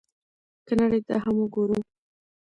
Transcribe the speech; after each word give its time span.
که 0.67 0.73
نړۍ 0.79 1.01
ته 1.07 1.15
هم 1.23 1.35
وګورو، 1.39 1.77